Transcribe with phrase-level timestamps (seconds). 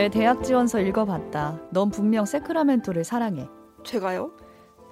[0.00, 1.60] 내 대학 지원서 읽어봤다.
[1.72, 3.46] 넌 분명 세크라멘토를 사랑해.
[3.84, 4.30] 제가요?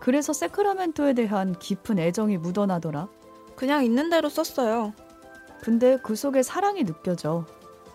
[0.00, 3.08] 그래서 세크라멘토에 대한 깊은 애정이 묻어나더라.
[3.56, 4.92] 그냥 있는 대로 썼어요.
[5.62, 7.46] 근데 그 속에 사랑이 느껴져.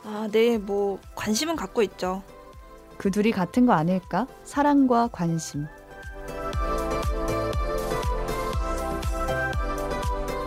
[0.03, 2.23] 아, 네, 뭐 관심은 갖고 있죠.
[2.97, 4.25] 그 둘이 같은 거 아닐까?
[4.43, 5.67] 사랑과 관심.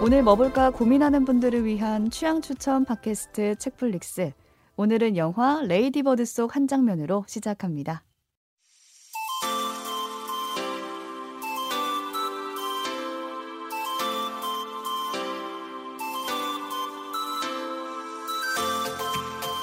[0.02, 4.32] 오늘 뭐 볼까 고민하는 분들을 위한 취향 추천 팟캐스트 책플릭스.
[4.76, 8.04] 오늘은 영화 레이디버드 속 한 장면으로 시작합니다.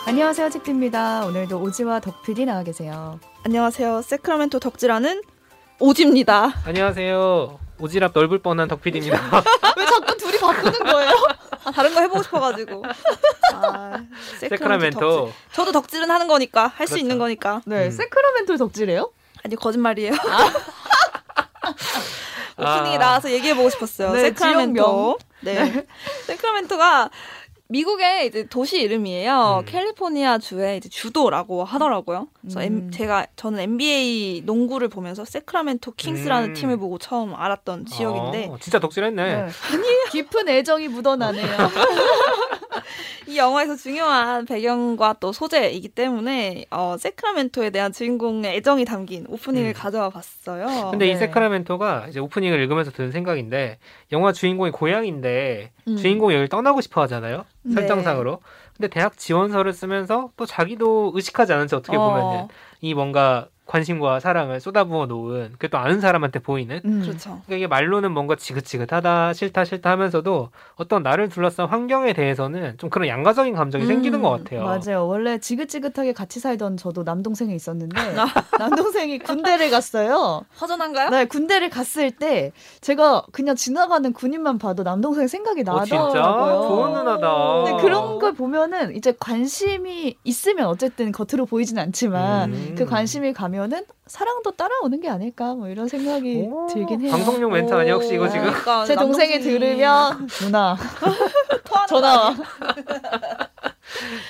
[0.05, 1.25] 안녕하세요, 책디입니다.
[1.25, 3.19] 오늘도 오지와 덕PD 나와 계세요.
[3.45, 4.01] 안녕하세요.
[4.01, 5.21] 세크라멘토 덕질하는
[5.79, 6.51] 오지입니다.
[6.65, 7.59] 안녕하세요.
[7.79, 9.17] 오지랖 넓을 뻔한 덕PD입니다.
[9.77, 11.11] 왜 자꾸 둘이 바꾸는 거예요?
[11.65, 12.83] 아, 다른 거 해보고 싶어가지고.
[13.53, 14.03] 아,
[14.39, 14.99] 세크라멘토.
[14.99, 15.33] 덕질.
[15.53, 16.97] 저도 덕질은 하는 거니까 할수 그렇죠.
[16.97, 17.61] 있는 거니까.
[17.65, 17.91] 네, 음.
[17.91, 19.11] 세크라멘토 덕질해요?
[19.43, 20.13] 아니 거짓말이에요.
[20.13, 20.53] 아.
[22.57, 24.11] 오프닝에 나와서 얘기해보고 싶었어요.
[24.13, 24.73] 네, 세크라멘토.
[24.83, 25.17] 지역명.
[25.41, 25.85] 네.
[26.27, 27.09] 세크라멘토가
[27.73, 29.61] 미국의 이제 도시 이름이에요.
[29.61, 29.65] 음.
[29.65, 32.27] 캘리포니아 주의 이제 주도라고 하더라고요.
[32.39, 32.63] 그래서 음.
[32.65, 36.53] 엠- 제가 저는 NBA 농구를 보면서 세크라멘토 킹스라는 음.
[36.53, 39.47] 팀을 보고 처음 알았던 지역인데 어, 진짜 덕질했네.
[40.11, 41.45] 깊은 애정이 묻어나네요.
[43.27, 49.73] 이 영화에서 중요한 배경과 또 소재이기 때문에 어, 세크라멘토에 대한 주인공의 애정이 담긴 오프닝을 음.
[49.73, 50.91] 가져와 봤어요.
[50.91, 51.19] 근데 이 네.
[51.19, 53.79] 세크라멘토가 이제 오프닝을 읽으면서 드는 생각인데
[54.11, 55.95] 영화 주인공이 고향인데 음.
[55.95, 57.45] 주인공이 여기 떠나고 싶어 하잖아요.
[57.63, 57.73] 네.
[57.73, 58.39] 설정상으로.
[58.75, 61.99] 근데 대학 지원서를 쓰면서 또 자기도 의식하지 않은 채 어떻게 어.
[61.99, 62.47] 보면은
[62.81, 67.01] 이 뭔가 관심과 사랑을 쏟아부어 놓은 그또 아는 사람한테 보이는 음.
[67.01, 67.41] 그렇죠.
[67.45, 73.07] 그러니까 이게 말로는 뭔가 지긋지긋하다 싫다 싫다 하면서도 어떤 나를 둘러싼 환경에 대해서는 좀 그런
[73.07, 74.63] 양가적인 감정이 음, 생기는 것 같아요.
[74.63, 75.07] 맞아요.
[75.07, 77.95] 원래 지긋지긋하게 같이 살던 저도 남동생이 있었는데
[78.59, 80.43] 남동생이 군대를 갔어요.
[80.59, 81.09] 허전한가요?
[81.09, 82.51] 네, 군대를 갔을 때
[82.81, 86.67] 제가 그냥 지나가는 군인만 봐도 남동생 생각이 어, 나더라고요.
[86.67, 87.63] 좋은 누나다.
[87.63, 92.75] 근데 그런 걸 보면은 이제 관심이 있으면 어쨌든 겉으로 보이진 않지만 음.
[92.77, 97.11] 그 관심이 가 면은 사랑도 따라오는 게 아닐까 뭐 이런 생각이 오, 들긴 해요.
[97.11, 98.45] 방송용 멘트 아니야 혹시 이거 오, 지금?
[98.47, 100.77] 그러니까 제 동생이 남동생이 들으면 누나
[101.87, 102.35] 전화 와.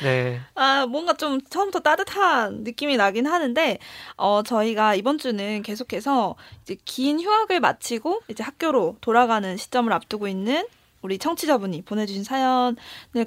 [0.04, 0.40] 네.
[0.56, 3.80] 아, 뭔가 좀 처음부터 따뜻한 느낌이 나긴 하는데,
[4.18, 10.66] 어, 저희가 이번 주는 계속해서 이제 긴 휴학을 마치고 이제 학교로 돌아가는 시점을 앞두고 있는
[11.04, 12.76] 우리 청취자분이 보내주신 사연을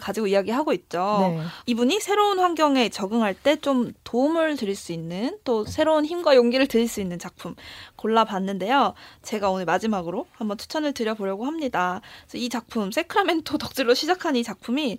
[0.01, 1.19] 가지고 이야기하고 있죠.
[1.21, 1.43] 네.
[1.67, 6.89] 이분이 새로운 환경에 적응할 때 좀 도움을 드릴 수 있는 또 새로운 힘과 용기를 드릴
[6.89, 7.55] 수 있는 작품
[7.97, 8.95] 골라봤는데요.
[9.23, 12.01] 제가 오늘 마지막으로 한번 추천을 드려보려고 합니다.
[12.35, 14.99] 이 작품 세크라멘토 덕질로 시작한 이 작품이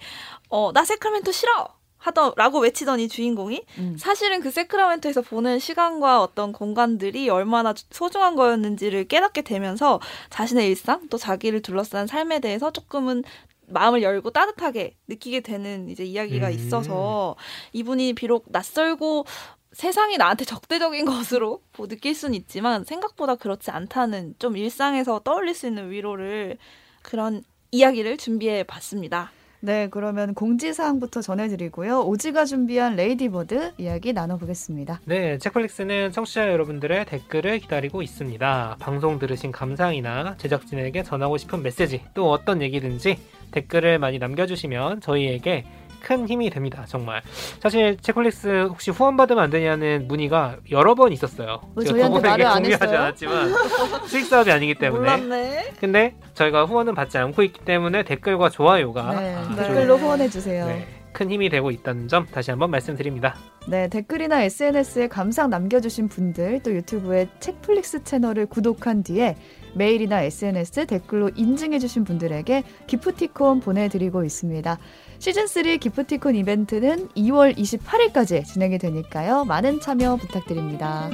[0.49, 1.76] 어, 나 세크라멘토 싫어!
[1.97, 3.95] 하더라고 외치던 이 주인공이 음.
[3.97, 9.99] 사실은 그 세크라멘토에서 보는 시간과 어떤 공간들이 얼마나 소중한 거였는지를 깨닫게 되면서
[10.29, 13.23] 자신의 일상 또 자기를 둘러싼 삶에 대해서 조금은
[13.67, 16.53] 마음을 열고 따뜻하게 느끼게 되는 이제 이야기가 음.
[16.53, 17.35] 있어서
[17.73, 19.25] 이분이 비록 낯설고
[19.73, 25.67] 세상이 나한테 적대적인 것으로 뭐 느낄 수는 있지만 생각보다 그렇지 않다는 좀 일상에서 떠올릴 수
[25.67, 26.57] 있는 위로를
[27.01, 29.31] 그런 이야기를 준비해 봤습니다.
[29.67, 31.99] 네, 그러면 공지사항부터 전해드리고요.
[32.03, 35.01] 오지가 준비한 레이디버드 이야기 나눠보겠습니다.
[35.03, 38.77] 네, 책플릭스는 청취자 여러분들의 댓글을 기다리고 있습니다.
[38.79, 43.17] 방송 들으신 감상이나 제작진에게 전하고 싶은 메시지, 또 어떤 얘기든지
[43.51, 45.65] 댓글을 많이 남겨주시면 저희에게
[46.01, 46.85] 큰 힘이 됩니다.
[46.87, 47.21] 정말.
[47.61, 51.61] 사실 책플릭스 혹시 후원 받으면 안 되냐는 문의가 여러 번 있었어요.
[51.85, 52.97] 저희한테 말을 안 했어요?
[52.99, 53.53] 않았지만
[54.07, 54.99] 수익 사업이 아니기 때문에.
[55.17, 55.73] 몰랐네.
[55.79, 60.67] 근데 저희가 후원은 받지 않고 있기 때문에 댓글과 좋아요가 네, 아주 댓글로 후원해 주세요.
[60.67, 63.35] 네, 큰 힘이 되고 있다는 점 다시 한번 말씀드립니다.
[63.67, 69.35] 네, 댓글이나 SNS에 감상 남겨주신 분들, 또 유튜브의 책플릭스 채널을 구독한 뒤에
[69.77, 74.77] 메일이나 SNS 댓글로 인증해주신 분들에게 기프티콘 보내드리고 있습니다.
[75.19, 79.45] 시즌3 기프티콘 이벤트는 2월 28일까지 진행이 되니까요.
[79.45, 81.09] 많은 참여 부탁드립니다.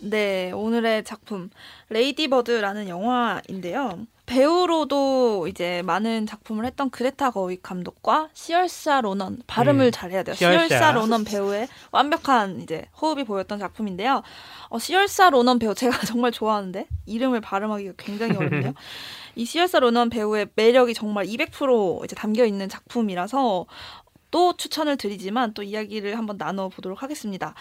[0.00, 1.50] 네, 오늘의 작품
[1.90, 4.06] 레이디버드라는 영화인데요.
[4.28, 10.34] 배우로도 이제 많은 작품을 했던 그레타 거윅 감독과 시얼사 로넌 발음을 음, 잘해야 돼요.
[10.34, 10.68] 시얼사.
[10.68, 14.22] 시얼사 로넌 배우의 완벽한 이제 호흡이 보였던 작품인데요.
[14.68, 18.74] 어, 시얼사 로넌 배우 제가 정말 좋아하는데 이름을 발음하기가 굉장히 어렵네요.
[19.34, 23.64] 이 시얼사 로넌 배우의 매력이 정말 200% 이제 담겨 있는 작품이라서
[24.30, 27.54] 또 추천을 드리지만 또 이야기를 한번 나눠 보도록 하겠습니다.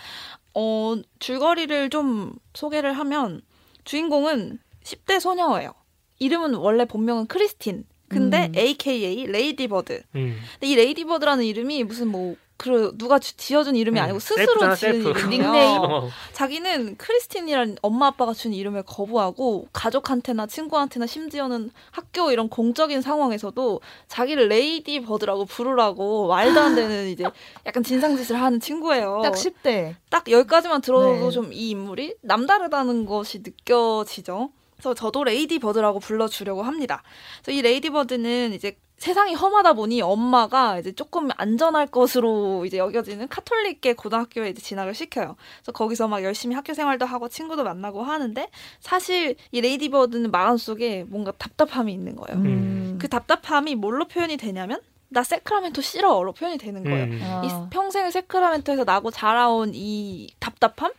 [0.53, 3.41] 어, 줄거리를 좀 소개를 하면
[3.85, 5.73] 주인공은 10대 소녀예요.
[6.19, 7.85] 이름은 원래 본명은 크리스틴.
[8.09, 8.55] 근데 음.
[8.57, 10.01] AKA 레이디버드.
[10.15, 10.37] 음.
[10.53, 14.95] 근데 이 레이디버드라는 이름이 무슨 뭐 그 누가 주- 지어준 이름이 음, 아니고 스스로 지은.
[14.95, 15.13] 이름이에요.
[15.29, 15.77] 닉네임.
[15.79, 16.09] 어.
[16.33, 24.47] 자기는 크리스틴이라는 엄마 아빠가 준 이름을 거부하고 가족한테나 친구한테나 심지어는 학교 이런 공적인 상황에서도 자기를
[24.47, 27.25] 레이디 버드라고 부르라고 말도 안 되는 이제
[27.67, 29.21] 약간 진상짓을 하는 친구예요.
[29.23, 29.93] 딱 10대.
[30.09, 31.29] 딱 여기까지만 들어도 네.
[31.31, 34.49] 좀 이 인물이 남다르다는 것이 느껴지죠.
[34.77, 37.03] 그래서 저도 레이디 버드라고 불러주려고 합니다.
[37.43, 43.27] 그래서 이 레이디 버드는 이제 세상이 험하다 보니 엄마가 이제 조금 안전할 것으로 이제 여겨지는
[43.27, 45.35] 카톨릭계 고등학교에 이제 진학을 시켜요.
[45.57, 50.57] 그래서 거기서 막 열심히 학교 생활도 하고 친구도 만나고 하는데 사실 이 레이디 버드는 마음
[50.57, 52.41] 속에 뭔가 답답함이 있는 거예요.
[52.41, 52.97] 음.
[52.99, 57.03] 그 답답함이 뭘로 표현이 되냐면 나 세크라멘토 싫어로 표현이 되는 거예요.
[57.05, 57.19] 음.
[57.23, 57.41] 아.
[57.45, 60.93] 이 평생을 세크라멘토에서 나고 자라온 이 답답함을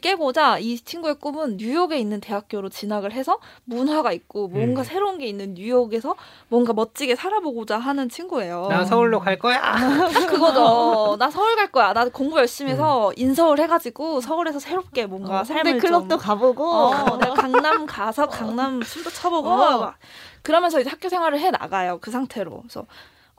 [0.00, 4.84] 깨고자 이 친구의 꿈은 뉴욕에 있는 대학교로 진학을 해서 문화가 있고 뭔가 음.
[4.84, 6.14] 새로운 게 있는 뉴욕에서
[6.48, 8.68] 뭔가 멋지게 살아보고자 하는 친구예요.
[8.68, 9.60] 나 서울로 갈 거야.
[10.12, 11.16] 딱 그거죠.
[11.18, 11.92] 나 서울 갈 거야.
[11.92, 16.70] 나 공부 열심히 해서 인서울 해가지고 서울에서 새롭게 뭔가 어, 삶을 클럽도 좀 가보고.
[16.70, 19.78] 어, 내가 강남 가서 강남 술도 쳐보고 어.
[19.80, 19.98] 막
[20.42, 21.98] 그러면서 이제 학교 생활을 해 나가요.
[22.00, 22.62] 그 상태로.
[22.62, 22.86] 그래서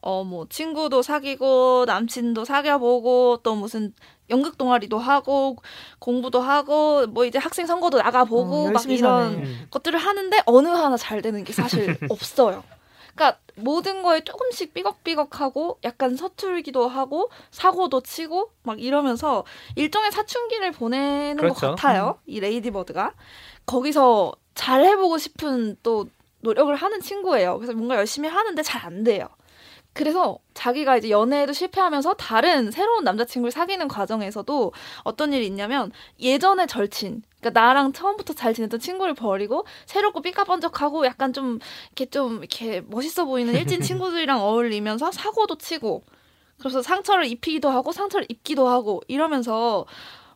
[0.02, 3.94] 어 뭐 친구도 사귀고 남친도 사귀어보고 또 무슨
[4.30, 5.58] 연극 동아리도 하고
[6.00, 9.44] 공부도 하고 뭐 이제 학생 선거도 나가보고 어, 막 이런 사네.
[9.46, 9.68] 음.
[9.70, 12.64] 것들을 하는데 어느 하나 잘 되는 게 사실 없어요.
[13.14, 19.44] 그러니까 모든 거에 조금씩 삐걱삐걱하고 약간 서툴기도 하고 사고도 치고 막 이러면서
[19.76, 21.76] 일종의 사춘기를 보내는 것 그렇죠.
[21.76, 22.18] 같아요.
[22.26, 23.14] 이 레이디버드가
[23.66, 26.08] 거기서 잘 해보고 싶은 또
[26.40, 27.58] 노력을 하는 친구예요.
[27.58, 29.28] 그래서 뭔가 열심히 하는데 잘 안 돼요.
[29.94, 34.72] 그래서 자기가 이제 연애에도 실패하면서 다른 새로운 남자친구를 사귀는 과정에서도
[35.04, 41.34] 어떤 일이 있냐면 예전의 절친, 그러니까 나랑 처음부터 잘 지냈던 친구를 버리고 새롭고 삐까번쩍하고 약간
[41.34, 46.04] 좀 이렇게 좀 이렇게 멋있어 보이는 일진 친구들이랑 어울리면서 사고도 치고
[46.60, 49.86] 그래서 상처를 입히기도 하고 상처를 입기도 하고 이러면서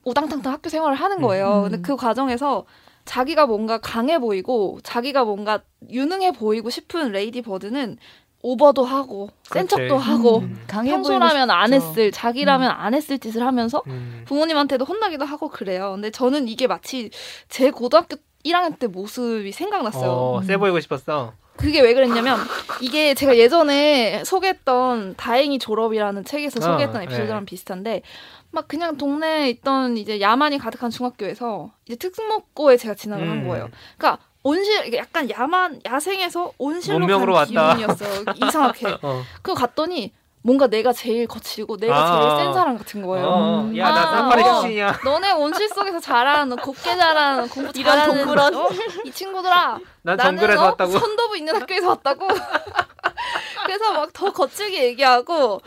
[0.04, 1.64] 우당탕탕 학교 생활을 하는 거예요.
[1.66, 1.70] 음.
[1.70, 2.66] 근데 그 과정에서
[3.06, 7.98] 자기가 뭔가 강해 보이고 자기가 뭔가 유능해 보이고 싶은 레이디 버드는
[8.46, 9.90] 오버도 하고 센 그렇지.
[9.90, 10.64] 척도 하고 음.
[10.68, 11.74] 평소라면 안.
[11.74, 14.22] 했을 자기라면 안 했을 짓을 하면서 음.
[14.28, 15.94] 부모님한테도 혼나기도 하고 그래요.
[15.94, 17.10] 근데 저는 이게 마치
[17.50, 20.12] 제 고등학교 1학년 때 모습이 생각났어요.
[20.12, 21.34] 어, 세 보이고 싶었어.
[21.58, 22.38] 그게 왜 그랬냐면
[22.82, 27.06] 이게 제가 예전에 소개했던 다행히 졸업이라는 책에서 아, 소개했던 네.
[27.06, 28.04] 에피소드랑 비슷한데
[28.52, 33.48] 막 그냥 동네에 있던 이제 야만이 가득한 중학교에서 이제 특목고에 제가 진학을 한 음.
[33.48, 33.70] 거예요.
[33.98, 37.76] 그러니까 온실 약간 야만 야생에서 온실로 간 왔다.
[37.76, 38.26] 기분이었어요.
[38.36, 38.98] 이상하게.
[39.02, 39.24] 어.
[39.42, 40.14] 그거 갔더니
[40.44, 42.36] 뭔가 내가 제일 거칠고 내가 아.
[42.38, 43.26] 제일 센 사람 같은 거예요.
[43.28, 44.54] 어, 야, 나 아, 쌍파리 어.
[44.62, 45.00] 출신이야.
[45.04, 48.54] 너네 온실 속에서 자라는 곱게 자라는 공부 이런 잘하는 동물원.
[48.56, 48.70] 어?
[49.04, 50.66] 이 친구들아 난 나는 정글에서 어?
[50.68, 50.92] 왔다고.
[50.92, 52.28] 선도부 있는 학교에서 왔다고.
[53.66, 55.60] 그래서 막 더 거칠게 얘기하고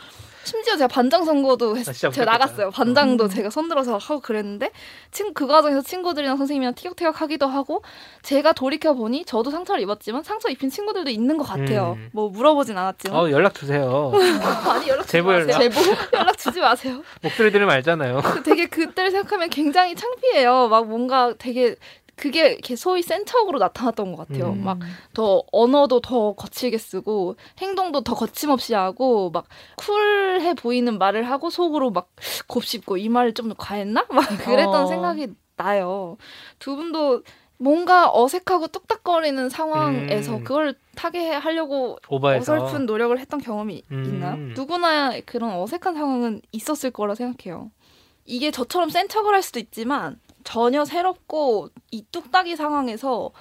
[0.49, 2.31] 심지어 제가 반장 선거도 했, 아, 제가 웃겼겠다.
[2.31, 2.71] 나갔어요.
[2.71, 3.29] 반장도 음.
[3.29, 4.71] 제가 손들어서 하고 그랬는데
[5.11, 7.83] 친, 그 과정에서 친구들이랑 선생님이랑 티격태격 하기도 하고
[8.23, 11.95] 제가 돌이켜 보니 저도 상처를 입었지만 상처 입힌 친구들도 있는 것 같아요.
[11.99, 12.09] 음.
[12.13, 14.11] 뭐 물어보진 않았지만 어, 연락 주세요.
[14.65, 15.47] 아니 연락 주지 제보 마세요.
[15.51, 16.13] 연락.
[16.13, 17.03] 연락 주지 마세요.
[17.21, 18.21] 목소리 들으면 알잖아요.
[18.23, 20.67] 그 되게 그때를 생각하면 굉장히 창피해요.
[20.69, 21.75] 막 뭔가 되게
[22.19, 24.51] 그게 이렇게 소위 센 척으로 나타났던 것 같아요.
[24.51, 24.63] 음.
[24.63, 29.45] 막더 언어도 더 거칠게 쓰고 행동도 더 거침없이 하고 막
[29.77, 32.09] 쿨해 보이는 말을 하고 속으로 막
[32.47, 34.05] 곱씹고 이 말을 좀 과했나?
[34.09, 34.87] 막 그랬던 어.
[34.87, 36.17] 생각이 나요.
[36.59, 37.23] 두 분도
[37.57, 40.43] 뭔가 어색하고 뚝딱거리는 상황에서 음.
[40.43, 41.97] 그걸 타게 하려고.
[42.09, 44.05] 어설픈 노력을 했던 경험이 음.
[44.05, 44.35] 있나요?
[44.55, 47.71] 누구나 그런 어색한 상황은 있었을 거라 생각해요.
[48.25, 53.31] 이게 저처럼 센 척을 할 수도 있지만 전혀 새롭고 이 뚝딱이 상황에서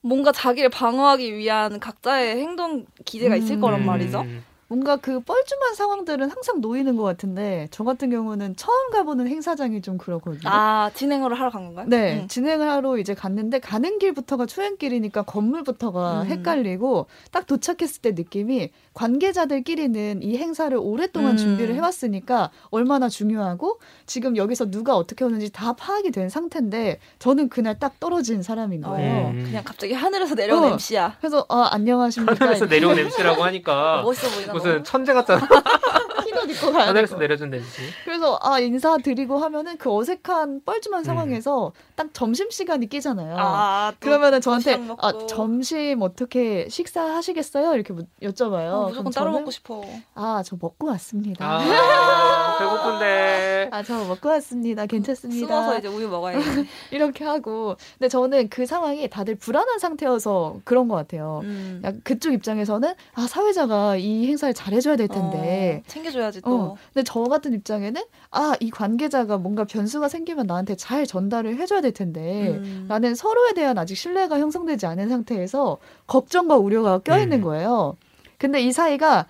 [0.00, 3.60] 뭔가 자기를 방어하기 위한 각자의 행동 기제가 있을 음.
[3.60, 4.24] 거란 말이죠.
[4.72, 9.98] 뭔가 그 뻘쭘한 상황들은 항상 놓이는 것 같은데 저 같은 경우는 처음 가보는 행사장이 좀
[9.98, 10.50] 그렇거든요.
[10.50, 11.86] 아 진행을 하러 간 건가요?
[11.90, 12.26] 네, 음.
[12.26, 16.26] 진행을 하러 이제 갔는데 가는 길부터가 초행길이니까 건물부터가 음.
[16.26, 21.36] 헷갈리고 딱 도착했을 때 느낌이 관계자들끼리는 이 행사를 오랫동안 음.
[21.36, 27.78] 준비를 해왔으니까 얼마나 중요하고 지금 여기서 누가 어떻게 오는지 다 파악이 된 상태인데 저는 그날
[27.78, 29.28] 딱 떨어진 사람인 어, 거예요.
[29.28, 29.44] 음.
[29.44, 30.68] 그냥 갑자기 하늘에서 내려온 어.
[30.68, 31.16] MC야.
[31.20, 34.61] 그래서 아 안녕하십니까 하늘에서 내려온 MC라고 하니까 멋있어 보이나?
[34.62, 34.84] 무슨?
[34.84, 35.46] 천재 같잖아.
[36.42, 37.20] 흰옷 입고 가야 하늘에서 되고.
[37.20, 37.82] 내려준 MC.
[38.04, 41.04] 그래서 아 인사드리고 하면은 그 어색한 뻘쭘한 음.
[41.04, 43.36] 상황에서 딱 점심 시간이 끼잖아요.
[43.38, 45.06] 아, 또 그러면은 저한테 먹고.
[45.06, 47.74] 아 점심 어떻게 식사하시겠어요?
[47.74, 48.68] 이렇게 무- 여쭤봐요.
[48.72, 49.82] 어, 그럼 무조건 따로 저는 먹고 싶어.
[50.14, 51.44] 아저 먹고 왔습니다.
[51.46, 51.58] 아,
[52.58, 53.68] 배고픈데.
[53.72, 54.86] 아, 저 먹고 왔습니다.
[54.86, 55.46] 괜찮습니다.
[55.46, 56.66] 숨어서 이제 우유 먹어야지.
[56.90, 57.76] 이렇게 하고.
[57.98, 61.40] 근데 저는 그 상황이 다들 불안한 상태여서 그런 것 같아요.
[61.44, 61.80] 음.
[61.84, 65.88] 약 그쪽 입장에서는 아 사회자가 이 행사를 잘해줘야 될 텐데 어,
[66.32, 66.60] 챙겨줘야지 또.
[66.60, 71.80] 어, 근데 저 같은 입장에는 아 이 관계자가 뭔가 변수가 생기면 나한테 잘 전달을 해줘야
[71.80, 72.86] 될 텐데 음.
[72.88, 77.42] 나는 서로에 대한 아직 신뢰가 형성되지 않은 상태에서 걱정과 우려가 껴있는 음.
[77.42, 77.96] 거예요.
[78.38, 79.26] 근데 이 사이가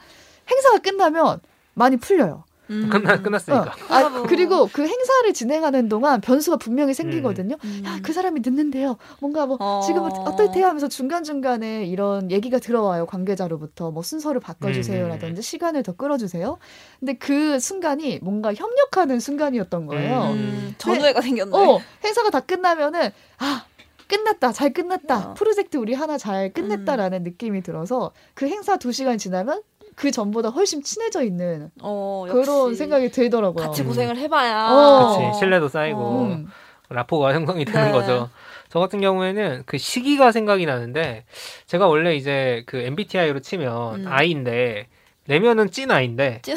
[0.51, 1.41] 행사가 끝나면
[1.75, 2.45] 많이 풀려요.
[2.71, 2.89] 음.
[2.91, 3.63] 끝나 끝났으니까.
[3.63, 3.95] 어.
[3.95, 4.23] 아.
[4.29, 7.57] 그리고 그 행사를 진행하는 동안 변수가 분명히 생기거든요.
[7.65, 7.83] 음.
[7.85, 8.97] 야, 그 사람이 늦는데요.
[9.21, 9.83] 뭔가 뭐 어.
[9.85, 13.07] 지금 어떨때요 하면서 중간중간에 이런 얘기가 들어와요.
[13.07, 16.59] 관계자로부터 뭐 순서를 바꿔 주세요라든지 시간을 더 끌어 주세요.
[17.01, 20.31] 근데 그 순간이 뭔가 협력하는 순간이었던 거예요.
[20.33, 20.75] 음.
[20.79, 21.57] 전우회가 생겼네.
[21.57, 23.65] 어, 행사가 다 끝나면은 아
[24.13, 25.35] 끝났다 잘 끝났다 어.
[25.35, 29.63] 프로젝트 우리 하나 잘 끝냈다라는 느낌이 들어서 그 행사 두 시간 지나면
[29.97, 33.65] 그 전보다 훨씬 친해져 있는 어, 그런 생각이 들더라고요.
[33.67, 34.69] 같이 고생을 해봐야.
[34.71, 35.17] 어.
[35.17, 36.23] 그치 신뢰도 쌓이고 어.
[36.25, 36.49] 음.
[36.89, 37.93] 라포가 형성이 되는 네.
[37.93, 38.29] 거죠.
[38.69, 41.25] 저 같은 경우에는 그 시기가 생각이 나는데
[41.67, 44.07] 제가 원래 이제 그 MBTI로 치면 음.
[44.09, 44.89] I인데
[45.27, 46.57] 내면은 찐 I인데 찐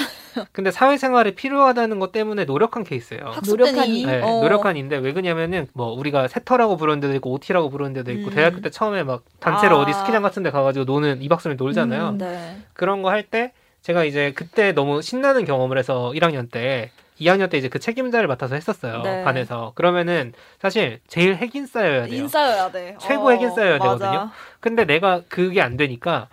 [0.51, 3.31] 근데 사회생활에 필요하다는 것 때문에 노력한 케이스예요.
[3.47, 4.01] 노력한 E.
[4.01, 4.05] E?
[4.05, 4.41] 네, 어.
[4.41, 8.35] 노력한 E인데 왜 그러냐면은 뭐 우리가 새터라고 부르는 데도 있고 OT라고 부르는 데도 있고 음.
[8.35, 9.81] 대학교 때 처음에 막 단체로 아.
[9.81, 12.09] 어디 스키장 같은 데 가가지고 노는 2박 3일 놀잖아요.
[12.09, 12.17] 음.
[12.17, 12.57] 네.
[12.73, 16.89] 그런 거 할 때 제가 이제 그때 너무 신나는 경험을 해서 1학년 때
[17.21, 19.01] 2학년 때 이제 그 책임자를 맡아서 했었어요.
[19.03, 19.23] 네.
[19.23, 19.71] 반에서.
[19.75, 22.15] 그러면은 사실 제일 핵인싸여야 돼요.
[22.23, 22.97] 인 싸여야 돼.
[22.99, 23.97] 최고 어, 핵인싸여야 맞아.
[23.97, 24.29] 되거든요.
[24.59, 26.27] 근데 내가 그게 안 되니까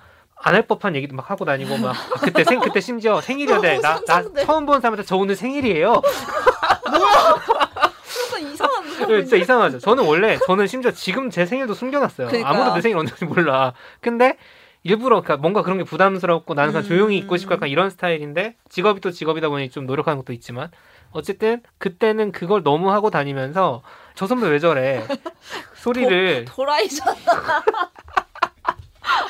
[0.44, 3.78] 안 할 법한 얘기도 막 하고 다니고 막 아, 그때 생 그때 심지어 생일이었대.
[3.80, 4.22] 나, 나.
[4.44, 6.02] 처음 본 사람한테 저 오늘 생일이에요.
[8.40, 9.78] 이상한 네, 진짜 이상하죠.
[9.78, 12.28] 저는 원래 저는 심지어 지금 제 생일도 숨겨놨어요.
[12.28, 12.52] 그러니까요.
[12.54, 13.72] 아무도 내 생일 언제인지 몰라.
[14.00, 14.36] 근데
[14.82, 16.88] 일부러 그러니까 뭔가 그런 게 부담스럽고 나는 그냥 음.
[16.88, 20.70] 조용히 있고 싶고 약간 이런 스타일인데 직업이 또 직업이다 보니 좀 노력하는 것도 있지만
[21.12, 23.82] 어쨌든 그때는 그걸 너무 하고 다니면서
[24.14, 25.04] 저 선배 왜 저래
[25.74, 27.14] 소리를 도 라이잖아.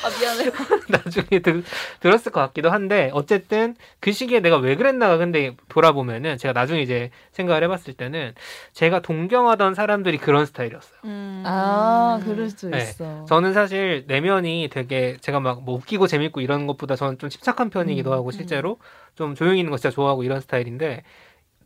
[0.03, 0.51] 아 미안해.
[0.89, 1.63] 나중에 들,
[1.99, 7.09] 들었을 것 같기도 한데 어쨌든 그 시기에 내가 왜 그랬나가 근데 돌아보면은 제가 나중에 이제
[7.31, 8.33] 생각을 해봤을 때는
[8.73, 10.99] 제가 동경하던 사람들이 그런 스타일이었어요.
[11.05, 11.43] 음.
[11.45, 12.77] 아, 그럴 수 네.
[12.77, 13.25] 있어.
[13.27, 18.11] 저는 사실 내면이 되게 제가 막 뭐 웃기고 재밌고 이런 것보다 저는 좀 침착한 편이기도
[18.11, 18.79] 음, 하고 실제로
[19.15, 21.03] 좀 조용히 있는 거 진짜 좋아하고 이런 스타일인데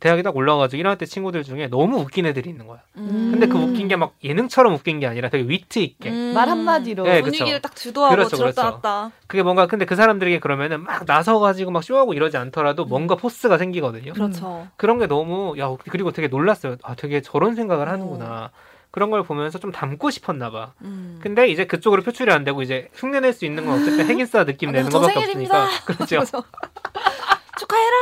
[0.00, 2.80] 대학에 딱 올라와가지고 1학년 때 친구들 중에 너무 웃긴 애들이 있는 거야.
[2.96, 3.28] 음.
[3.32, 6.10] 근데 그 웃긴 게 막 예능처럼 웃긴 게 아니라 되게 위트 있게.
[6.10, 6.32] 음.
[6.34, 7.02] 말 한마디로.
[7.04, 7.68] 네, 분위기를 그쵸.
[7.68, 8.76] 딱 주도하고 그렇죠, 들었다 그렇죠.
[8.82, 9.10] 놨다.
[9.26, 14.12] 그게 뭔가 근데 그 사람들에게 그러면은 막 나서가지고 막 쇼하고 이러지 않더라도 뭔가 포스가 생기거든요.
[14.12, 14.68] 그렇죠.
[14.76, 16.76] 그런 게 너무 야 그리고 되게 놀랐어요.
[16.82, 17.92] 아 되게 저런 생각을 어.
[17.92, 18.50] 하는구나.
[18.90, 20.72] 그런 걸 보면서 좀 닮고 싶었나 봐.
[20.82, 21.18] 음.
[21.22, 24.72] 근데 이제 그쪽으로 표출이 안 되고 이제 흉내낼 수 있는 건 어쨌든 핵인싸 느낌 아,
[24.72, 25.18] 내는 저 것밖에.
[25.20, 26.20] 없으니까 그렇죠.
[27.58, 27.96] 축하해라.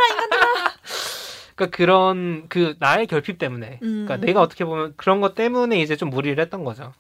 [1.56, 4.04] 그러니까 그런 그 나의 결핍 때문에 음.
[4.06, 6.92] 그러니까 내가 어떻게 보면 그런 것 때문에 이제 좀 무리를 했던 거죠.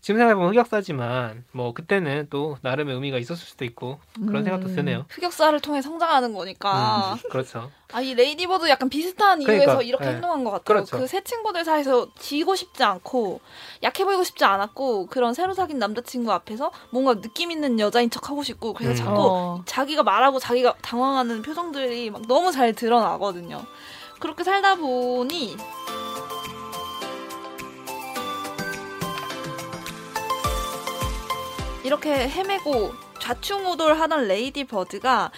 [0.00, 4.44] 지금 생각해보면 흑역사지만 뭐 그때는 또 나름의 의미가 있었을 수도 있고 그런 음.
[4.44, 5.04] 생각도 드네요.
[5.08, 7.14] 흑역사를 통해 성장하는 거니까.
[7.14, 7.72] 음, 그렇죠.
[7.92, 10.12] 아, 이 레이디버드 약간 비슷한 이유에서 그러니까, 이렇게 네.
[10.12, 10.62] 행동한 것 같아요.
[10.64, 10.98] 그렇죠.
[10.98, 13.40] 그새 친구들 사이에서 지고 싶지 않고
[13.82, 18.44] 약해 보이고 싶지 않았고 그런 새로 사귄 남자친구 앞에서 뭔가 느낌 있는 여자인 척 하고
[18.44, 18.96] 싶고 그래서 음.
[18.96, 19.62] 자꾸 어.
[19.66, 23.64] 자기가 말하고 자기가 당황하는 표정들이 막 너무 잘 드러나거든요.
[24.24, 25.54] 그렇게 살다 보니
[31.84, 35.30] 이렇게 헤매고 좌충우돌하던 레이디 버드가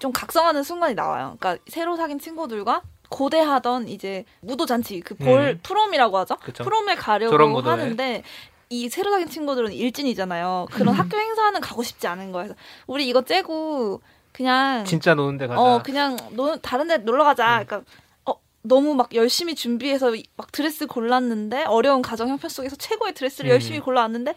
[0.00, 1.36] 좀 각성하는 순간이 나와요.
[1.38, 5.60] 그러니까 새로 사귄 친구들과 고대하던 이제 무도 잔치 그볼 음.
[5.62, 6.36] 프롬이라고 하죠.
[6.38, 6.64] 그쵸.
[6.64, 7.60] 프롬에 가려고.
[7.60, 8.24] 하는데
[8.68, 10.66] 이 새로 사귄 친구들은 일진이잖아요.
[10.72, 12.54] 그런 학교 행사는 가고 싶지 않은 거예요.
[12.88, 14.00] 우리 이거 째고
[14.32, 15.60] 그냥 진짜 노는데 가자.
[15.60, 17.60] 어 그냥 노, 다른 데 놀러 가자.
[17.60, 17.66] 음.
[17.66, 18.03] 그러니까 어
[18.66, 23.52] 너무 막 열심히 준비해서 이- 막 드레스 골랐는데 어려운 가정 형편 속에서 최고의 드레스를 음.
[23.52, 24.34] 열심히 골라왔는데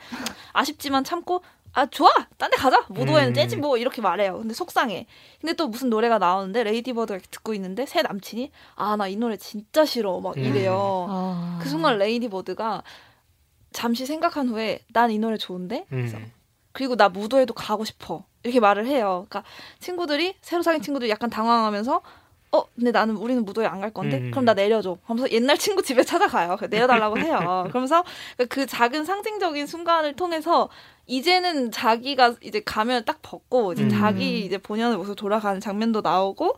[0.53, 1.41] 아쉽지만 참고
[1.74, 3.34] 아 좋아 딴 데 가자 무도회는 음.
[3.34, 5.05] 째지 뭐 이렇게 말해요 근데 속상해
[5.39, 9.86] 근데 또 무슨 노래가 나오는데 레이디버드가 듣고 있는데 새 남친이 아 나 이 노래 진짜
[9.86, 10.43] 싫어 막 음.
[10.43, 11.60] 이래요 아.
[11.62, 12.84] 그 순간 레이디버드가
[13.72, 16.31] 잠시 생각한 후에 난 이 노래 좋은데 그래서 음.
[16.74, 18.24] 그리고 나 무도회도 가고 싶어.
[18.43, 19.25] 이렇게 말을 해요.
[19.27, 19.43] 그러니까
[19.79, 22.01] 친구들이 새로 사귄 친구들이 약간 당황하면서
[22.51, 24.32] 어, 근데 나는 우리는 무도회 안 갈 건데 음.
[24.32, 24.98] 그럼 나 내려줘.
[25.04, 26.58] 하면서 옛날 친구 집에 찾아가요.
[26.70, 27.66] 내려달라고 해요.
[27.70, 28.04] 그러면서
[28.50, 30.70] 그 작은 상징적인 순간을 통해서
[31.06, 33.89] 이제는 자기가 이제 가면 딱 벗고 이제 음.
[33.89, 36.58] 자기 이제 본연의 모습 돌아가는 장면도 나오고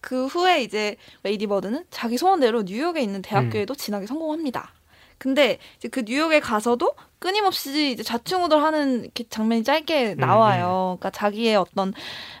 [0.00, 4.72] 그 후에 이제 레이디 버드는 자기 소원대로 뉴욕에 있는 대학교에도 진학에 성공합니다.
[5.18, 10.96] 근데 이제 그 뉴욕에 가서도 끊임없이 이제 좌충우돌하는 장면이 짧게 음, 나와요.
[10.98, 11.92] 그러니까 자기의 어떤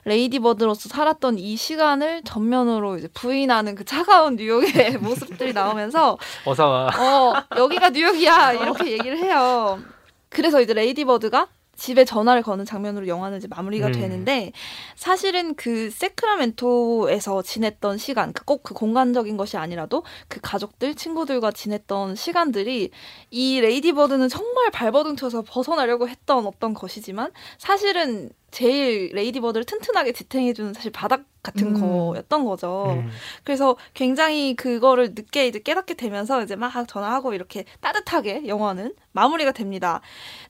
[0.04, 6.86] 레이디버드로서 살았던 이 시간을 전면으로 이제 부인하는 그 차가운 뉴욕의 모습들이 나오면서 어서 와.
[6.86, 9.80] 어 여기가 뉴욕이야 이렇게 얘기를 해요.
[10.28, 13.92] 그래서 이제 레이디버드가 집에 전화를 거는 장면으로 영화는 이제 마무리가 음.
[13.92, 14.52] 되는데
[14.96, 22.16] 사실은 그 세크라멘토에서 지냈던 시간, 그러니까 꼭 그 공간적인 것이 아니라도 그 가족들, 친구들과 지냈던
[22.16, 22.90] 시간들이
[23.30, 30.90] 이 레이디버드는 정말 발버둥 쳐서 벗어나려고 했던 어떤 것이지만 사실은 제일 레이디버드를 튼튼하게 지탱해주는 사실
[30.90, 31.80] 바닥 같은 음.
[31.80, 32.98] 거였던 거죠.
[32.98, 33.10] 음.
[33.44, 40.00] 그래서 굉장히 그거를 늦게 이제 깨닫게 되면서 이제 막 전화하고 이렇게 따뜻하게 영화는 마무리가 됩니다.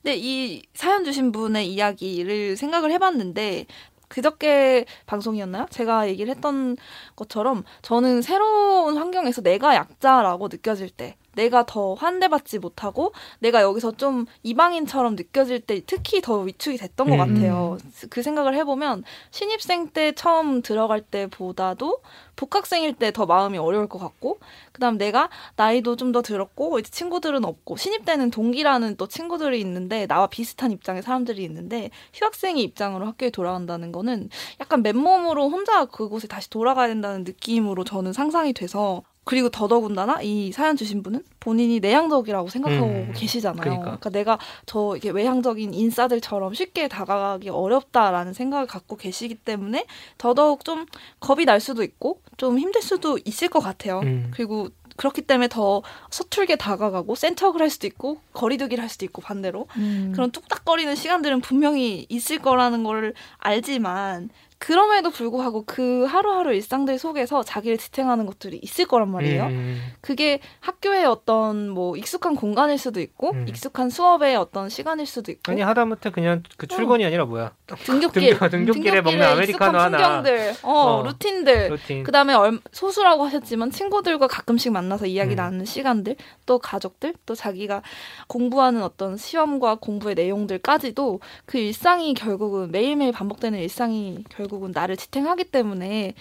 [0.03, 3.67] 근데 이 사연 주신 분의 이야기를 생각을 해봤는데
[4.09, 5.67] 그저께 방송이었나요?
[5.71, 6.77] 제가 얘기를 했던
[7.15, 14.27] 것처럼 저는 새로운 환경에서 내가 약자라고 느껴질 때 내가 더 환대받지 못하고 내가 여기서 좀
[14.43, 17.19] 이방인처럼 느껴질 때 특히 더 위축이 됐던 것 음.
[17.19, 17.79] 같아요.
[18.11, 22.01] 그 생각을 해보면 신입생 때 처음 들어갈 때보다도
[22.37, 24.39] 복학생일 때 더 마음이 어려울 것 같고
[24.73, 30.07] 그다음 내가 나이도 좀 더 들었고 이제 친구들은 없고 신입 때는 동기라는 또 친구들이 있는데
[30.07, 36.49] 나와 비슷한 입장의 사람들이 있는데 휴학생의 입장으로 학교에 돌아간다는 거는 약간 맨몸으로 혼자 그곳에 다시
[36.49, 42.87] 돌아가야 된다는 느낌으로 저는 상상이 돼서 그리고 더더군다나 이 사연 주신 분은 본인이 내향적이라고 생각하고
[42.87, 43.61] 음, 계시잖아요.
[43.61, 43.85] 그러니까.
[43.85, 49.85] 그러니까 내가 저 이렇게 외향적인 인싸들처럼 쉽게 다가가기 어렵다라는 생각을 갖고 계시기 때문에
[50.17, 50.87] 더더욱 좀
[51.21, 54.01] 겁이 날 수도 있고 좀 힘들 수도 있을 것 같아요.
[54.01, 54.31] 음.
[54.33, 59.21] 그리고 그렇기 때문에 더 서툴게 다가가고 센 척을 할 수도 있고 거리두기를 할 수도 있고
[59.21, 60.13] 반대로 음.
[60.15, 67.79] 그런 뚝딱거리는 시간들은 분명히 있을 거라는 걸 알지만 그럼에도 불구하고 그 하루하루 일상들 속에서 자기를
[67.79, 69.45] 지탱하는 것들이 있을 거란 말이에요.
[69.45, 69.81] 음.
[70.01, 73.47] 그게 학교의 어떤 뭐 익숙한 공간일 수도 있고 음.
[73.49, 77.53] 익숙한 수업의 어떤 시간일 수도 있고 아니 하다못해 그냥 그 출근이 아니라 뭐야
[77.85, 79.97] 등굣길 등교- 등굣 길에 먹는 아메리카노 하나.
[80.23, 81.03] 풍경들, 어, 어.
[81.05, 82.03] 루틴들 루틴.
[82.03, 85.37] 그다음에 얼, 소수라고 하셨지만 친구들과 가끔씩 만나서 이야기 음.
[85.37, 87.83] 나누는 시간들, 또 가족들, 또 자기가
[88.27, 96.15] 공부하는 어떤 시험과 공부의 내용들까지도 그 일상이 결국은 매일매일 반복되는 일상이 결국은 나를 지탱하기 때문에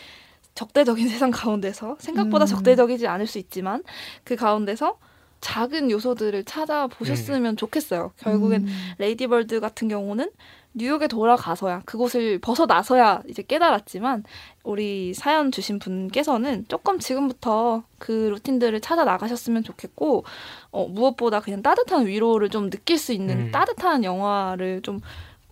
[0.56, 2.48] 적대적인 세상 가운데서 생각보다 음.
[2.48, 3.84] 적대적이지 않을 수 있지만
[4.24, 4.98] 그 가운데서
[5.40, 8.12] 작은 요소들을 찾아보셨으면 좋겠어요.
[8.18, 8.68] 결국엔 음.
[8.98, 10.32] 레이디버드 같은 경우는
[10.74, 14.24] 뉴욕에 돌아가서야 그곳을 벗어나서야 이제 깨달았지만
[14.64, 20.24] 우리 사연 주신 분께서는 조금 지금부터 그 루틴들을 찾아 나가셨으면 좋겠고
[20.70, 23.52] 어, 무엇보다 그냥 따뜻한 위로를 좀 느낄 수 있는 음.
[23.52, 25.02] 따뜻한 영화를 좀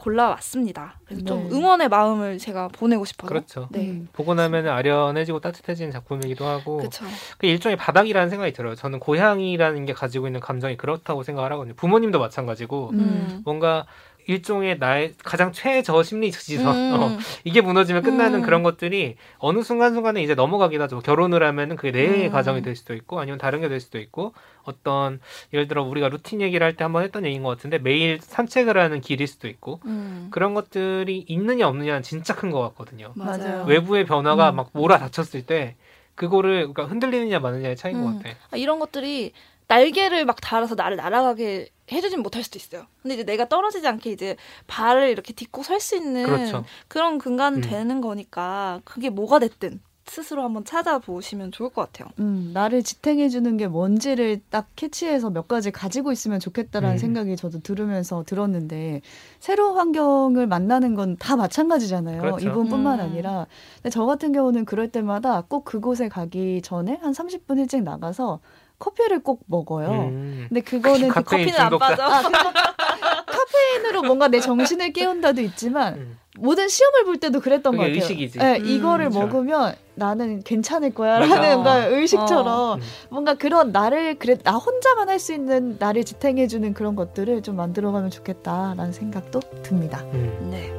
[0.06, 1.00] 골라왔습니다.
[1.06, 1.56] 그래서 좀 네.
[1.56, 3.68] 응원의 마음을 제가 보내고 싶어서 그렇죠.
[3.72, 3.90] 네.
[3.90, 4.08] 음.
[4.14, 7.06] 보고 나면 아련해지고 따뜻해지는 작품이기도 하고 그렇죠.
[7.40, 8.76] 그 일종의 바닥이라는 생각이 들어요.
[8.76, 11.74] 저는 고향이라는 게 가지고 있는 감정이 그렇다고 생각을 하거든요.
[11.76, 13.42] 부모님도 마찬가지고 음.
[13.44, 13.88] 뭔가
[14.28, 16.94] 일종의 나의 가장 최저 심리 지선 음.
[17.00, 18.42] 어, 이게 무너지면 끝나는 음.
[18.44, 21.00] 그런 것들이 어느 순간순간에 이제 넘어가긴 하죠.
[21.00, 22.32] 결혼을 하면은 그게 내 음.
[22.32, 24.34] 가정이 될 수도 있고 아니면 다른 게 될 수도 있고
[24.64, 25.20] 어떤
[25.54, 29.00] 예를 들어 우리가 루틴 얘기를 할 때 한번 했던 얘기인 것 같은데 매일 산책을 하는
[29.02, 30.28] 길일 수도 있고 음.
[30.32, 33.12] 그런 것들이 있느냐 없느냐는 진짜 큰 것 같거든요.
[33.16, 33.66] 맞아요.
[33.68, 34.56] 외부의 변화가 음.
[34.56, 35.76] 막 몰아닥쳤을 때
[36.16, 38.18] 그거를 그러니까 흔들리느냐 마느냐의 차이인 것 음.
[38.20, 38.36] 같아.
[38.52, 39.34] 아, 이런 것들이
[39.68, 42.86] 날개를 막 달아서 나를 날아가게 해주진 못할 수도 있어요.
[43.02, 44.36] 근데 이제 내가 떨어지지 않게 이제
[44.68, 46.64] 발을 이렇게 딛고 설 수 있는 그렇죠.
[46.88, 47.62] 그런 근간은 음.
[47.62, 52.12] 되는 거니까 그게 뭐가 됐든 스스로 한번 찾아보시면 좋을 것 같아요.
[52.20, 56.98] 음, 나를 지탱해주는 게 뭔지를 딱 캐치해서 몇 가지 가지고 있으면 좋겠다라는 음.
[57.00, 59.02] 생각이 저도 들으면서 들었는데
[59.40, 62.22] 새로운 환경을 만나는 건 다 마찬가지잖아요.
[62.22, 62.50] 그렇죠.
[62.50, 63.04] 이분뿐만 음.
[63.06, 63.48] 아니라
[63.78, 68.40] 근데 저 같은 경우는 그럴 때마다 꼭 그곳에 가기 전에 한 30분 일찍 나가서
[68.86, 69.90] 커피를 꼭 먹어요.
[69.90, 70.46] 음.
[70.48, 71.78] 근데 그거는 그 커피는 안.
[71.80, 72.04] 빠져.
[72.04, 72.38] 아, 그거
[73.26, 76.20] 카페인으로 뭔가 내 정신을 깨운다도 있지만 음.
[76.38, 77.96] 모든 시험을 볼 때도 그랬던 것 같아요.
[77.96, 78.38] 의식이지.
[78.40, 79.26] 네, 음, 이거를 그렇죠.
[79.28, 80.94] 먹으면 나는 괜찮을.
[80.94, 81.90] 거야라는 뭔가 어.
[81.90, 82.84] 의식처럼 음.
[83.10, 88.12] 뭔가 그런 나를 그래 나 혼자만 할 수 있는 나를 지탱해주는 그런 것들을 좀 만들어가면
[88.12, 90.02] 좋겠다라는 생각도 듭니다.
[90.14, 90.50] 음.
[90.52, 90.72] 네.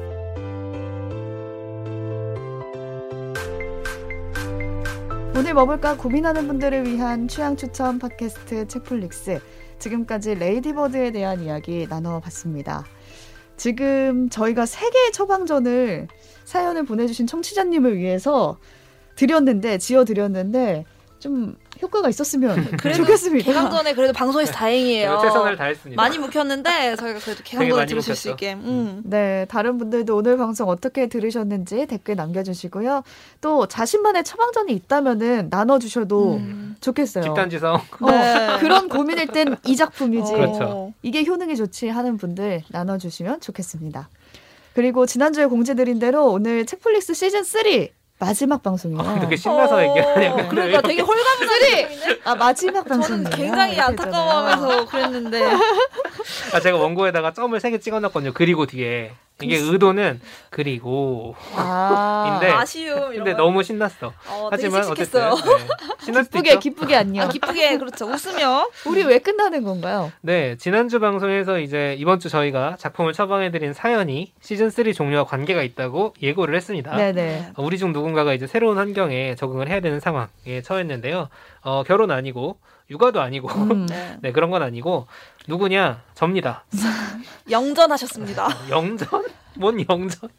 [5.37, 9.39] 오늘 뭐 볼까 고민하는 분들을 위한 취향 추천 팟캐스트 책플릭스
[9.77, 12.83] 지금까지 레이디버드에 대한 이야기 나눠봤습니다.
[13.55, 16.07] 지금 저희가 세 개의 처방전을
[16.43, 18.57] 사연을 보내주신 청취자님을 위해서
[19.15, 20.85] 드렸는데 지어 드렸는데
[21.19, 23.45] 좀 효과가 있었으면 그래도 좋겠습니다.
[23.45, 25.09] 개강 전에 그래도 방송에서 다행이에요.
[25.09, 26.01] 제가 최선을 다했습니다.
[26.01, 28.45] 많이 묵혔는데 저희가 그래도 개강 전에 들으실 수 묵혔죠.
[28.45, 28.53] 있게.
[28.61, 29.01] 음.
[29.05, 33.03] 네, 다른 분들도 오늘 방송 어떻게 들으셨는지 댓글 남겨주시고요.
[33.41, 36.75] 또 자신만의 처방전이 있다면은 나눠주셔도 음.
[36.81, 37.23] 좋겠어요.
[37.23, 37.75] 집단지성.
[38.01, 38.57] 어, 네.
[38.59, 40.33] 그런 고민일 땐 이 작품이지.
[40.33, 40.35] 어.
[40.35, 40.93] 그렇죠.
[41.01, 44.09] 이게 효능이 좋지 하는 분들 나눠주시면 좋겠습니다.
[44.73, 47.63] 그리고 지난주에 공지드린 대로 오늘 책플릭스 시즌 3
[48.19, 49.19] 마지막 방송이에요.
[49.21, 50.47] 되게 신나서 어, 얘기하네요.
[50.49, 53.29] 그러니까 되게 홀가분한 느낌인데 아 마지막 저는 방송이에요.
[53.35, 53.81] 굉장히 이렇게.
[53.89, 55.43] 안타까워하면서 그랬는데
[56.53, 58.31] 아, 제가 원고에다가 점을 세 개 찍어놨거든요.
[58.33, 59.11] 그리고 뒤에
[59.43, 63.37] 이게 의도는 그리고 아, 인데 아쉬움 근데 거.
[63.37, 64.07] 너무 신났어.
[64.29, 65.21] 어, 하지만 되게 어쨌든.
[65.21, 66.23] 네.
[66.23, 66.59] 기쁘게 있죠.
[66.59, 67.25] 기쁘게 안녕.
[67.25, 68.05] 아, 기쁘게 그렇죠.
[68.07, 70.11] 웃으며 우리 왜 끝나는 건가요?
[70.21, 76.15] 네, 지난주 방송에서 이제 이번 주 저희가 작품을 처방해드린 사연이 시즌 3 종료와 관계가 있다고
[76.21, 76.95] 예고를 했습니다.
[76.95, 77.51] 네네.
[77.57, 81.29] 어, 우리 중 누 군가가 이제 새로운 환경에 적응을 해야 되는 상황에 처했는데요.
[81.61, 82.57] 어, 결혼 아니고
[82.89, 83.85] 육아도 아니고 음.
[83.89, 84.17] 네.
[84.21, 85.07] 네 그런 건 아니고
[85.47, 86.65] 누구냐 접니다.
[87.51, 88.47] 영전하셨습니다.
[88.69, 89.25] 영전?
[89.55, 90.29] 뭔 영전?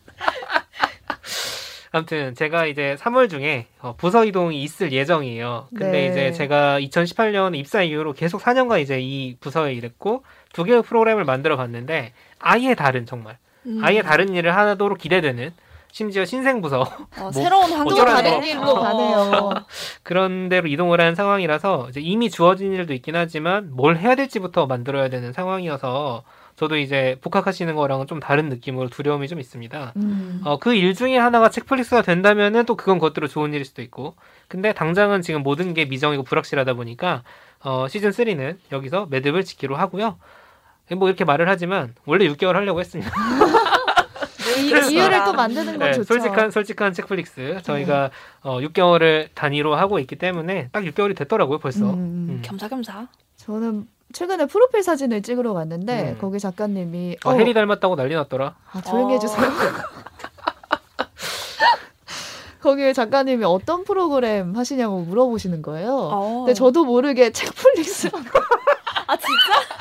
[1.90, 5.68] 아무튼 제가 이제 3월 중에 어, 부서 이동이 있을 예정이에요.
[5.70, 6.06] 근데 네.
[6.08, 11.56] 이제 제가 2018년 입사 이후로 계속 4년간 이제 이 부서에 일했고 두 개의 프로그램을 만들어
[11.56, 13.80] 봤는데 아예 다른 정말 음.
[13.82, 15.52] 아예 다른 일을 하도록 기대되는
[15.90, 16.82] 심지어 신생 부서
[17.18, 18.46] 어, 새로운 환경 또 어쩌라는 다른 거.
[18.46, 19.50] 일로 가네요.
[20.04, 25.08] 그런 데로 이동을 한 상황이라서 이제 이미 주어진 일도 있긴 하지만 뭘 해야 될지부터 만들어야
[25.08, 26.22] 되는 상황이어서
[26.56, 29.92] 저도 이제 복학하시는 거랑은 좀 다른 느낌으로 두려움이 좀 있습니다.
[29.96, 30.40] 음.
[30.44, 34.14] 어, 그 일 중에 하나가 책플릭스가 된다면은 또 그건 그것대로 좋은 일일 수도 있고.
[34.48, 37.22] 근데 당장은 지금 모든 게 미정이고 불확실하다 보니까
[37.64, 40.18] 어, 시즌 3는 여기서 매듭을 짓기로 하고요.
[40.96, 43.10] 뭐 이렇게 말을 하지만 원래 6개월 하려고 했습니다.
[44.66, 46.04] 이, 그래서- 이유를 또 만드는 건 네, 좋죠.
[46.14, 48.10] 솔직한 솔직한 책플릭스 저희가
[48.42, 51.80] 어, 6개월을 단위로 하고 있기 때문에 딱 6개월이 됐더라고요 벌써.
[51.84, 52.26] 음, 음.
[52.30, 52.42] 음.
[52.44, 53.06] 겸사겸사.
[53.36, 56.18] 저는 최근에 프로필 사진을 찍으러 갔는데 음.
[56.20, 58.54] 거기 작가님이 어, 해리 닮았다고 난리 났더라.
[58.72, 59.16] 아, 조용히 어.
[59.16, 59.42] 해주세요.
[62.60, 65.94] 거기에 작가님이 어떤 프로그램 하시냐고 물어보시는 거예요.
[66.12, 66.38] 어.
[66.40, 68.08] 근데 저도 모르게 책플릭스
[69.06, 69.77] 아 진짜?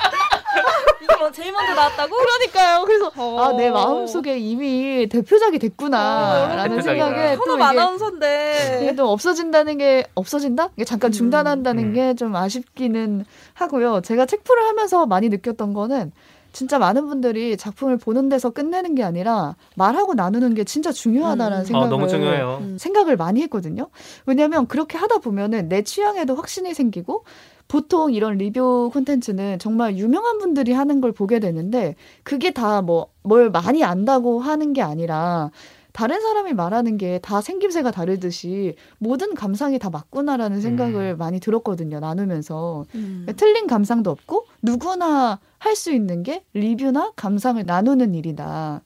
[1.32, 2.16] 제일 먼저 나왔다고?
[2.16, 2.84] 그러니까요.
[2.84, 3.40] 그래서 어.
[3.40, 7.36] 아내 마음속에 이미 대표작이 됐구나라는 어, 생각에.
[7.46, 8.80] 또 아나운서인데.
[8.82, 10.70] 이게 또 없어진다는 게 없어진다?
[10.76, 11.12] 이게 잠깐 음.
[11.12, 11.92] 중단한다는 음.
[11.94, 14.00] 게좀 아쉽기는 하고요.
[14.02, 16.12] 제가 책프를 하면서 많이 느꼈던 거는
[16.52, 21.60] 진짜 많은 분들이 작품을 보는 데서 끝내는 게 아니라 말하고 나누는 게 진짜 중요하다는 음.
[21.62, 22.58] 어, 생각을 너무 중요해요.
[22.62, 22.76] 음.
[22.78, 23.88] 생각을 많이 했거든요.
[24.26, 27.24] 왜냐하면 그렇게 하다 보면은 내 취향에도 확신이 생기고
[27.68, 33.50] 보통 이런 리뷰 콘텐츠는 정말 유명한 분들이 하는 걸 보게 되는데 그게 다 뭐 뭘
[33.50, 35.50] 많이 안다고 하는 게 아니라
[35.98, 41.98] 다른 사람이 말하는 게 다 생김새가 다르듯이 모든 감상이 다 맞구나라는 생각을 많이 들었거든요.
[41.98, 42.84] 나누면서.
[42.94, 43.26] 음.
[43.36, 48.82] 틀린 감상도 없고 누구나 할 수 있는 게 리뷰나 감상을 나누는 일이다.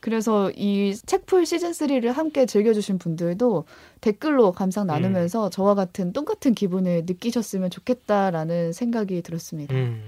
[0.00, 3.64] 그래서 이 책풀 시즌 3를 함께 즐겨주신 분들도
[4.00, 9.74] 댓글로 감상 나누면서 저와 같은 똑같은 기분을 느끼셨으면 좋겠다라는 생각이 들었습니다.
[9.76, 10.02] 음.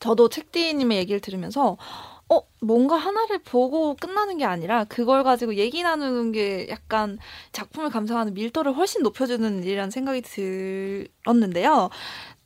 [0.00, 1.76] 저도 책디님의 얘기를 들으면서
[2.32, 7.18] 어 뭔가 하나를 보고 끝나는 게 아니라 그걸 가지고 얘기 나누는 게 약간
[7.52, 11.90] 작품을 감상하는 밀도를 훨씬 높여주는 일이라는 생각이 들었는데요.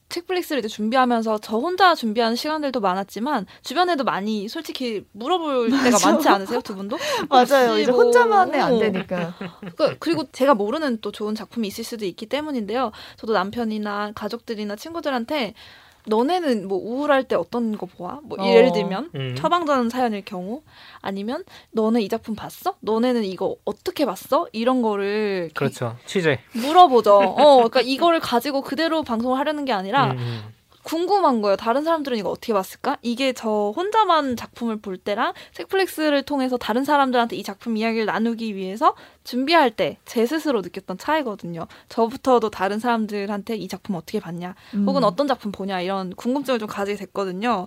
[0.09, 6.13] 책플릭스를 이제 준비하면서 저 혼자 준비하는 시간들도 많았지만 주변에도 많이 솔직히 물어볼 때가 맞아.
[6.13, 6.97] 많지 않으세요 두 분도?
[7.29, 7.77] 맞아요.
[7.79, 9.35] 이제 뭐- 혼자만은 안 되니까.
[9.77, 12.93] 그- 그리고 제가 모르는 또 좋은 작품이 있을 수도 있기 때문인데요.
[13.17, 15.55] 저도 남편이나 가족들이나 친구들한테
[16.07, 18.21] 너네는 뭐 우울할 때 어떤 거 보아?
[18.23, 18.47] 뭐 어.
[18.47, 19.35] 예를 들면 음.
[19.37, 20.63] 처방전 사연일 경우
[21.01, 22.75] 아니면 너네 이 작품 봤어?
[22.81, 24.47] 너네는 이거 어떻게 봤어?
[24.53, 25.97] 이런 거를 그렇죠.
[26.07, 26.39] 취재.
[26.55, 27.15] 물어보죠.
[27.15, 30.55] 어, 그러니까 이거를 가지고 그대로 방송을 하려는 게 아니라 음, 음.
[30.87, 31.57] 궁금한 거예요.
[31.57, 32.97] 다른 사람들은 이거 어떻게 봤을까?
[33.03, 38.95] 이게 저 혼자만 작품을 볼 때랑 책플릭스를 통해서 다른 사람들한테 이 작품 이야기를 나누기 위해서
[39.25, 41.67] 준비할 때 제 스스로 느꼈던 차이거든요.
[41.89, 44.87] 저부터도 다른 사람들한테 이 작품 어떻게 봤냐, 음.
[44.89, 47.67] 혹은 어떤 작품 보냐 이런 궁금증을 좀 가지게 됐거든요.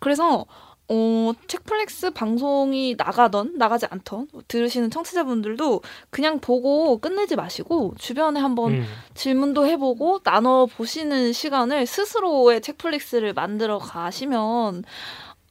[0.00, 0.44] 그래서
[0.92, 8.86] 어, 책플렉스 방송이 나가던 나가지 않던 들으시는 청취자분들도 그냥 보고 끝내지 마시고 주변에 한번 음.
[9.14, 14.82] 질문도 해보고 나눠 보시는 시간을 스스로의 책플릭스를 만들어 가시면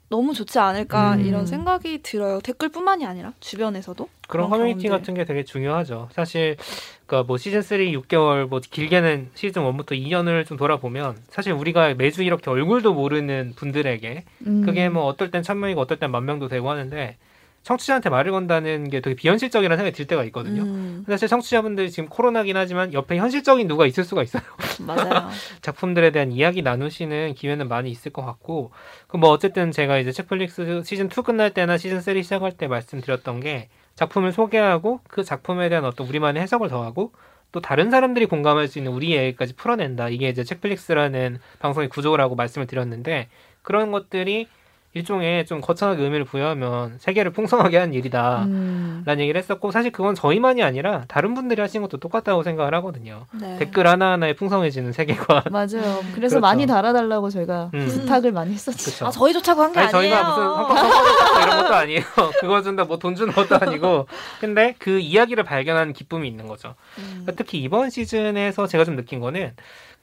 [0.09, 1.21] 너무 좋지 않을까 음.
[1.25, 2.39] 이런 생각이 들어요.
[2.41, 4.89] 댓글뿐만이 아니라 주변에서도 그런 커뮤니티 경험들.
[4.99, 6.09] 같은 게 되게 중요하죠.
[6.11, 6.57] 사실
[7.05, 12.23] 그러니까 뭐 시즌 3 6개월 뭐 길게는 시즌 1부터 2년을 좀 돌아보면 사실 우리가 매주
[12.23, 14.63] 이렇게 얼굴도 모르는 분들에게 음.
[14.65, 17.17] 그게 뭐 어떨 땐 천 명이고 어떨 땐 만 명도 되고 하는데
[17.63, 20.63] 청취자한테 말을 건다는 게 되게 비현실적이라는 생각이 들 때가 있거든요.
[20.63, 24.41] 음, 근데 사실 청취자분들이 지금 코로나긴 하지만 옆에 현실적인 누가 있을 수가 있어요.
[24.85, 25.29] 맞아요.
[25.61, 28.71] 작품들에 대한 이야기 나누시는 기회는 많이 있을 것 같고
[29.07, 33.41] 그 뭐 어쨌든 제가 이제 책플릭스 시즌 2 끝날 때나 시즌 3 시작할 때 말씀드렸던
[33.41, 37.11] 게 작품을 소개하고 그 작품에 대한 어떤 우리만의 해석을 더하고
[37.51, 40.07] 또 다른 사람들이 공감할 수 있는 우리 얘기까지 풀어낸다.
[40.09, 43.27] 이게 이제 책플릭스라는 방송의 구조라고 말씀을 드렸는데
[43.61, 44.47] 그런 것들이
[44.93, 48.43] 일종의 좀 거창하게 의미를 부여하면 세계를 풍성하게 하는 일이다.
[48.45, 49.03] 음.
[49.05, 53.27] 라는 얘기를 했었고 사실 그건 저희만이 아니라 다른 분들이 하신 것도 똑같다고 생각을 하거든요.
[53.39, 53.57] 네.
[53.59, 55.43] 댓글 하나하나에 풍성해지는 세계관.
[55.51, 55.67] 맞아요.
[56.15, 56.39] 그래서 그렇죠.
[56.39, 57.85] 많이 달아달라고 저희가 음.
[57.87, 58.77] 부탁을 많이 했었죠.
[58.85, 59.05] 그렇죠.
[59.05, 60.15] 아 저희 좋자고 한게 아니 아니 에요.
[60.15, 62.01] 저희가 무슨 헝컹 이런 것도 아니에요.
[62.41, 64.07] 그거 준다 뭐 돈 주는 것도 아니고.
[64.41, 66.73] 근데 그 이야기를 발견하는 기쁨이 있는 거죠.
[66.97, 67.03] 음.
[67.21, 69.53] 그러니까 특히 이번 시즌에서 제가 좀 느낀 거는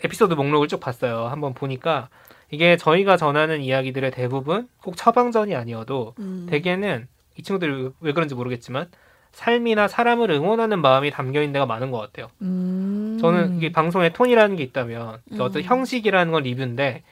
[0.05, 1.27] 에피소드 목록을 쭉 봤어요.
[1.27, 2.09] 한번 보니까
[2.51, 6.47] 이게 저희가 전하는 이야기들의 대부분 꼭 처방전이 아니어도 음.
[6.49, 8.89] 대개는 이 친구들이 왜 그런지 모르겠지만
[9.33, 12.29] 삶이나 사람을 응원하는 마음이 담겨 있는 데가 많은 것 같아요.
[12.41, 13.19] 음.
[13.21, 15.65] 저는 이게 방송의 톤이라는 게 있다면 그 어떤 음.
[15.65, 17.03] 형식이라는 건 리뷰인데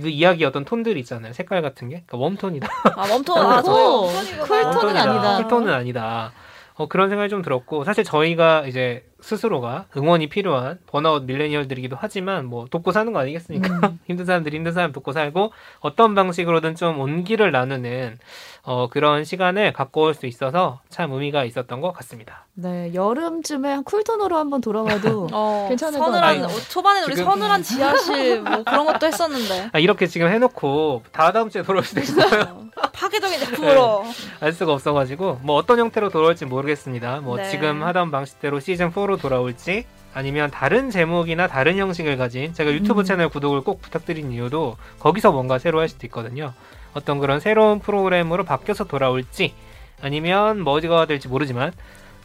[0.00, 1.32] 그 이야기 어떤 톤들 있잖아요.
[1.32, 2.68] 색깔 같은 게 그러니까 웜톤이다.
[2.96, 4.70] 아아 오, 웜톤이구나.
[4.70, 4.96] 쿨톤은.
[4.96, 5.36] 아니다.
[5.42, 6.32] 쿨톤은 아니다.
[6.74, 12.66] 어, 그런 생각이 좀 들었고 사실 저희가 이제 스스로가 응원이 필요한 번아웃 밀레니얼들이기도 하지만 뭐
[12.70, 13.88] 돕고 사는 거 아니겠습니까?
[13.88, 13.98] 음.
[14.06, 18.18] 힘든 사람들이 힘든 사람 돕고 살고 어떤 방식으로든 좀 온기를 나누는
[18.62, 22.46] 어, 그런 시간을 갖고 올 수 있어서 참 의미가 있었던 것 같습니다.
[22.54, 26.56] 네, 여름쯤에 한 쿨톤으로 한번 돌아와도 어, 괜찮을 것 서늘한 같아요.
[26.56, 31.32] 어, 초반에는 우리 지금- 서늘한 지하실 뭐 그런 것도 했었는데 아, 이렇게 지금 해놓고 다
[31.32, 32.66] 다음 주에 돌아올 수도 있어요.
[32.76, 34.04] 어, 파괴적인 작품으로
[34.40, 37.20] 알 수가 없어가지고 뭐 어떤 형태로 돌아올지 모르겠습니다.
[37.20, 37.50] 뭐 네.
[37.50, 43.04] 지금 하던 방식대로 시즌 4로 돌아올지 아니면 다른 제목이나 다른 형식을 가진 제가 유튜브 음.
[43.04, 46.54] 채널 구독을 꼭 부탁드린 이유도 거기서 뭔가 새로 할 수도 있거든요.
[46.94, 49.54] 어떤 그런 새로운 프로그램으로 바뀌어서 돌아올지
[50.00, 51.72] 아니면 뭐 어디가 될지 모르지만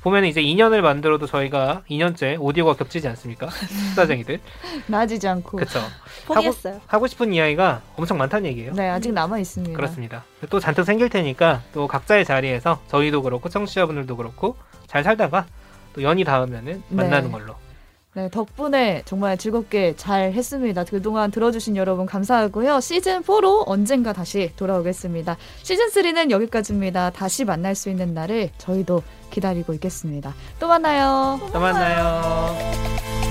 [0.01, 3.49] 보면 이제 2년을 만들어도 저희가 2년째 오디오가 겹치지 않습니까?
[3.91, 4.39] 수다쟁이들.
[4.87, 5.57] 나아지지 않고.
[5.57, 5.79] 그쵸.
[6.25, 6.81] 포기했어요.
[6.87, 8.73] 하고 싶은 이야기가 엄청 많다는 얘기예요.
[8.73, 9.75] 네, 아직 남아 있습니다.
[9.75, 10.23] 그렇습니다.
[10.49, 14.55] 또 잔뜩 생길 테니까 또 각자의 자리에서 저희도 그렇고 청취자분들도 그렇고
[14.87, 15.45] 잘 살다가
[15.93, 16.95] 또 연이 닿으면은 네.
[16.95, 17.55] 만나는 걸로.
[18.13, 20.83] 네, 덕분에 정말 즐겁게 잘 했습니다.
[20.83, 22.79] 그동안 들어주신 여러분 감사하고요.
[22.79, 25.37] 시즌4로 언젠가 다시 돌아오겠습니다.
[25.63, 27.11] 시즌3는 여기까지입니다.
[27.11, 30.33] 다시 만날 수 있는 날을 저희도 기다리고 있겠습니다.
[30.59, 31.39] 또 만나요.
[31.53, 33.30] 또 만나요.